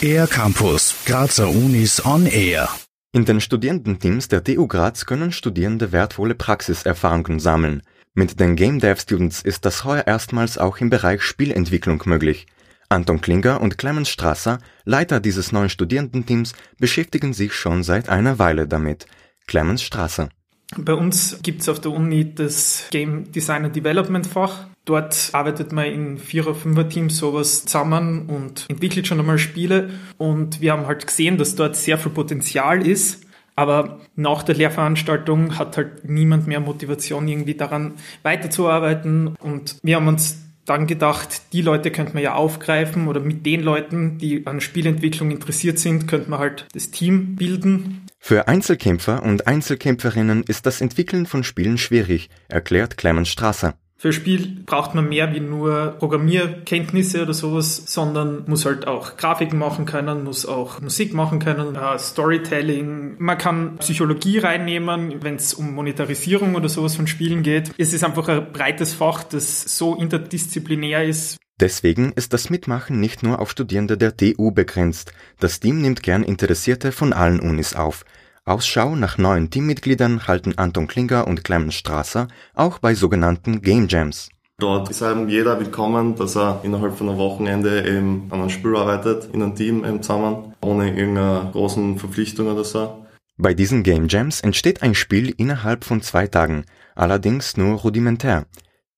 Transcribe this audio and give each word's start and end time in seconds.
Air 0.00 0.26
Campus, 0.28 0.94
Grazer 1.04 1.48
Unis 1.48 2.04
on 2.04 2.26
Air. 2.26 2.68
In 3.12 3.24
den 3.24 3.40
Studierendenteams 3.40 4.28
der 4.28 4.44
TU 4.44 4.66
Graz 4.66 5.06
können 5.06 5.32
Studierende 5.32 5.92
wertvolle 5.92 6.34
Praxiserfahrungen 6.34 7.40
sammeln. 7.40 7.82
Mit 8.14 8.38
den 8.38 8.54
Game 8.54 8.78
Dev 8.78 9.00
Students 9.00 9.42
ist 9.42 9.64
das 9.64 9.84
heuer 9.84 10.06
erstmals 10.06 10.56
auch 10.56 10.78
im 10.78 10.90
Bereich 10.90 11.22
Spielentwicklung 11.22 12.02
möglich. 12.06 12.46
Anton 12.88 13.20
Klinger 13.20 13.60
und 13.60 13.76
Clemens 13.76 14.08
Strasser, 14.08 14.58
Leiter 14.84 15.20
dieses 15.20 15.52
neuen 15.52 15.68
Studierendenteams, 15.68 16.52
beschäftigen 16.78 17.32
sich 17.32 17.52
schon 17.54 17.82
seit 17.82 18.08
einer 18.08 18.38
Weile 18.38 18.66
damit. 18.66 19.06
Clemens 19.46 19.82
Strasser. 19.82 20.28
Bei 20.76 20.94
uns 20.94 21.40
gibt 21.42 21.62
es 21.62 21.68
auf 21.68 21.80
der 21.80 21.92
Uni 21.92 22.34
das 22.34 22.88
Game 22.90 23.32
Design 23.32 23.64
and 23.64 23.74
Development 23.74 24.26
Fach. 24.26 24.66
Dort 24.84 25.30
arbeitet 25.32 25.72
man 25.72 25.86
in 25.86 26.18
Vierer-, 26.18 26.54
Fünfer-Teams 26.54 27.16
sowas 27.16 27.64
zusammen 27.64 28.26
und 28.28 28.66
entwickelt 28.68 29.06
schon 29.06 29.18
einmal 29.18 29.38
Spiele. 29.38 29.90
Und 30.18 30.60
wir 30.60 30.72
haben 30.72 30.86
halt 30.86 31.06
gesehen, 31.06 31.38
dass 31.38 31.54
dort 31.54 31.76
sehr 31.76 31.98
viel 31.98 32.12
Potenzial 32.12 32.86
ist. 32.86 33.24
Aber 33.56 34.00
nach 34.14 34.44
der 34.44 34.54
Lehrveranstaltung 34.54 35.58
hat 35.58 35.76
halt 35.76 36.08
niemand 36.08 36.46
mehr 36.46 36.60
Motivation, 36.60 37.26
irgendwie 37.26 37.54
daran 37.54 37.94
weiterzuarbeiten. 38.22 39.34
Und 39.40 39.78
wir 39.82 39.96
haben 39.96 40.06
uns 40.06 40.38
dann 40.64 40.86
gedacht, 40.86 41.52
die 41.52 41.62
Leute 41.62 41.90
könnte 41.90 42.14
man 42.14 42.22
ja 42.22 42.34
aufgreifen 42.34 43.08
oder 43.08 43.20
mit 43.20 43.44
den 43.46 43.62
Leuten, 43.62 44.18
die 44.18 44.46
an 44.46 44.60
Spielentwicklung 44.60 45.30
interessiert 45.30 45.78
sind, 45.78 46.06
könnte 46.06 46.30
man 46.30 46.38
halt 46.38 46.66
das 46.72 46.90
Team 46.90 47.36
bilden. 47.36 48.07
Für 48.18 48.48
Einzelkämpfer 48.48 49.22
und 49.22 49.46
Einzelkämpferinnen 49.46 50.42
ist 50.42 50.66
das 50.66 50.80
Entwickeln 50.80 51.26
von 51.26 51.44
Spielen 51.44 51.78
schwierig, 51.78 52.28
erklärt 52.48 52.98
Clemens 52.98 53.28
Strasser. 53.28 53.74
Für 54.00 54.12
Spiel 54.12 54.62
braucht 54.64 54.94
man 54.94 55.08
mehr 55.08 55.34
wie 55.34 55.40
nur 55.40 55.96
Programmierkenntnisse 55.98 57.20
oder 57.20 57.34
sowas, 57.34 57.82
sondern 57.86 58.44
muss 58.46 58.64
halt 58.64 58.86
auch 58.86 59.16
Grafiken 59.16 59.58
machen 59.58 59.86
können, 59.86 60.22
muss 60.22 60.46
auch 60.46 60.80
Musik 60.80 61.14
machen 61.14 61.40
können, 61.40 61.74
äh, 61.74 61.98
Storytelling. 61.98 63.16
Man 63.18 63.38
kann 63.38 63.76
Psychologie 63.78 64.38
reinnehmen, 64.38 65.20
wenn 65.24 65.34
es 65.34 65.52
um 65.52 65.74
Monetarisierung 65.74 66.54
oder 66.54 66.68
sowas 66.68 66.94
von 66.94 67.08
Spielen 67.08 67.42
geht. 67.42 67.72
Es 67.76 67.92
ist 67.92 68.04
einfach 68.04 68.28
ein 68.28 68.52
breites 68.52 68.94
Fach, 68.94 69.24
das 69.24 69.62
so 69.76 69.96
interdisziplinär 69.96 71.04
ist. 71.04 71.38
Deswegen 71.60 72.12
ist 72.12 72.32
das 72.32 72.50
Mitmachen 72.50 73.00
nicht 73.00 73.24
nur 73.24 73.40
auf 73.40 73.50
Studierende 73.50 73.98
der 73.98 74.16
TU 74.16 74.52
begrenzt. 74.52 75.12
Das 75.40 75.58
Team 75.58 75.80
nimmt 75.82 76.04
gern 76.04 76.22
Interessierte 76.22 76.92
von 76.92 77.12
allen 77.12 77.40
Unis 77.40 77.74
auf. 77.74 78.04
Ausschau 78.44 78.94
nach 78.94 79.18
neuen 79.18 79.50
Teammitgliedern 79.50 80.28
halten 80.28 80.56
Anton 80.56 80.86
Klinger 80.86 81.26
und 81.26 81.42
Clemens 81.42 81.74
Strasser 81.74 82.28
auch 82.54 82.78
bei 82.78 82.94
sogenannten 82.94 83.60
Game 83.60 83.88
Jams. 83.88 84.30
Dort 84.60 84.88
ist 84.90 85.02
eben 85.02 85.28
jeder 85.28 85.58
willkommen, 85.60 86.16
dass 86.16 86.36
er 86.36 86.60
innerhalb 86.62 86.96
von 86.96 87.08
einem 87.08 87.18
Wochenende 87.18 87.86
eben 87.86 88.26
an 88.30 88.40
einem 88.40 88.50
Spiel 88.50 88.74
arbeitet, 88.74 89.28
in 89.32 89.42
einem 89.42 89.54
Team 89.54 89.84
eben 89.84 90.02
zusammen, 90.02 90.54
ohne 90.60 90.88
irgendeine 90.88 91.50
großen 91.52 91.98
Verpflichtung 91.98 92.48
oder 92.48 92.64
so. 92.64 93.04
Bei 93.36 93.54
diesen 93.54 93.82
Game 93.82 94.08
Jams 94.08 94.40
entsteht 94.40 94.82
ein 94.82 94.94
Spiel 94.94 95.32
innerhalb 95.36 95.84
von 95.84 96.02
zwei 96.02 96.26
Tagen, 96.26 96.64
allerdings 96.96 97.56
nur 97.56 97.78
rudimentär. 97.78 98.46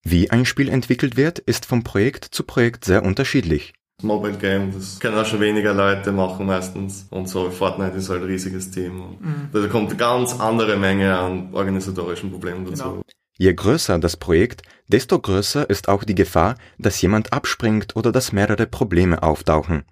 Wie 0.03 0.31
ein 0.31 0.47
Spiel 0.47 0.69
entwickelt 0.69 1.17
wird, 1.17 1.39
ist 1.39 1.67
vom 1.67 1.85
Projekt 1.85 2.25
zu 2.25 2.45
Projekt 2.45 2.85
sehr 2.85 3.05
unterschiedlich. 3.05 3.75
Mobile 4.03 4.39
Game, 4.39 4.73
das 4.73 4.99
können 4.99 5.19
auch 5.19 5.27
schon 5.27 5.41
weniger 5.41 5.75
Leute 5.75 6.11
machen 6.11 6.47
meistens. 6.47 7.07
Und 7.11 7.29
so 7.29 7.51
Fortnite 7.51 7.97
ist 7.97 8.09
halt 8.09 8.23
ein 8.23 8.29
riesiges 8.29 8.71
Team. 8.71 9.01
Und 9.01 9.21
mhm. 9.21 9.49
Da 9.53 9.67
kommt 9.69 9.91
eine 9.91 9.99
ganz 9.99 10.39
andere 10.41 10.77
Menge 10.77 11.19
an 11.19 11.53
organisatorischen 11.53 12.31
Problemen 12.31 12.65
dazu. 12.65 12.83
Genau. 12.83 13.03
Je 13.37 13.55
größer 13.55 13.99
das 13.99 14.17
Projekt, 14.17 14.63
desto 14.89 15.19
größer 15.19 15.69
ist 15.69 15.89
auch 15.89 16.05
die 16.05 16.15
Gefahr, 16.15 16.57
dass 16.79 17.01
jemand 17.01 17.33
abspringt 17.33 17.97
oder 17.97 18.13
dass 18.13 18.33
mehrere 18.33 18.67
Probleme 18.67 19.23
auftauchen. 19.23 19.85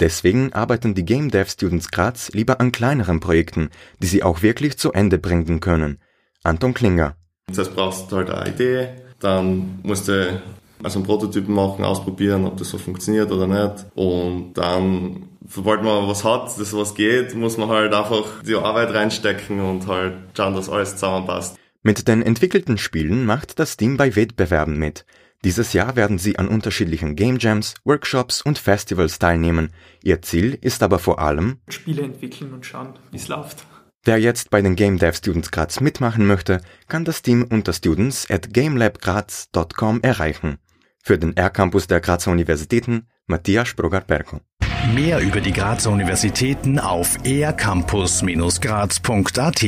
Deswegen 0.00 0.52
arbeiten 0.52 0.94
die 0.94 1.04
Game 1.04 1.30
Dev 1.30 1.50
Students 1.50 1.90
Graz 1.90 2.30
lieber 2.32 2.60
an 2.60 2.72
kleineren 2.72 3.20
Projekten, 3.20 3.70
die 4.00 4.06
sie 4.06 4.22
auch 4.22 4.42
wirklich 4.42 4.78
zu 4.78 4.92
Ende 4.92 5.18
bringen 5.18 5.60
können. 5.60 6.00
Anton 6.42 6.74
Klinger. 6.74 7.16
Das 7.46 7.70
brauchst 7.70 8.10
du 8.10 8.16
halt 8.16 8.30
eine 8.30 8.50
Idee, 8.50 8.88
dann 9.22 9.80
musst 9.82 10.08
du 10.08 10.42
also 10.82 10.98
einen 10.98 11.06
Prototypen 11.06 11.54
machen, 11.54 11.84
ausprobieren, 11.84 12.44
ob 12.44 12.56
das 12.56 12.70
so 12.70 12.78
funktioniert 12.78 13.30
oder 13.30 13.46
nicht. 13.46 13.86
Und 13.94 14.54
dann, 14.54 15.28
sobald 15.48 15.82
man 15.82 16.08
was 16.08 16.24
hat, 16.24 16.58
das 16.58 16.76
was 16.76 16.94
geht, 16.94 17.34
muss 17.34 17.56
man 17.56 17.68
halt 17.68 17.94
einfach 17.94 18.42
die 18.42 18.56
Arbeit 18.56 18.92
reinstecken 18.92 19.60
und 19.60 19.86
halt 19.86 20.14
schauen, 20.36 20.54
dass 20.54 20.68
alles 20.68 20.96
zusammenpasst. 20.96 21.56
Mit 21.84 22.06
den 22.08 22.22
entwickelten 22.22 22.78
Spielen 22.78 23.24
macht 23.24 23.58
das 23.58 23.76
Team 23.76 23.96
bei 23.96 24.14
Wettbewerben 24.14 24.76
mit. 24.76 25.04
Dieses 25.44 25.72
Jahr 25.72 25.96
werden 25.96 26.18
sie 26.18 26.38
an 26.38 26.46
unterschiedlichen 26.46 27.16
Game 27.16 27.38
Jams, 27.40 27.74
Workshops 27.84 28.42
und 28.42 28.58
Festivals 28.58 29.18
teilnehmen. 29.18 29.72
Ihr 30.04 30.22
Ziel 30.22 30.56
ist 30.60 30.84
aber 30.84 31.00
vor 31.00 31.18
allem 31.18 31.58
Spiele 31.68 32.02
entwickeln 32.02 32.52
und 32.52 32.64
schauen, 32.64 32.94
wie 33.10 33.16
es 33.16 33.26
läuft. 33.26 33.64
Wer 34.04 34.18
jetzt 34.18 34.50
bei 34.50 34.60
den 34.60 34.74
Game 34.74 34.98
Dev 34.98 35.16
Students 35.16 35.52
Graz 35.52 35.80
mitmachen 35.80 36.26
möchte, 36.26 36.60
kann 36.88 37.04
das 37.04 37.22
Team 37.22 37.46
unter 37.48 37.72
students 37.72 38.28
at 38.28 38.52
gamelabgraz.com 38.52 40.00
erreichen. 40.02 40.58
Für 41.04 41.18
den 41.18 41.36
R-Campus 41.36 41.86
der 41.86 42.00
Grazer 42.00 42.32
Universitäten 42.32 43.06
Matthias 43.26 43.68
Sprogar-Perko. 43.68 44.40
Mehr 44.92 45.20
über 45.20 45.40
die 45.40 45.52
Grazer 45.52 45.92
Universitäten 45.92 46.80
auf 46.80 47.16
ercampus-graz.at 47.24 49.62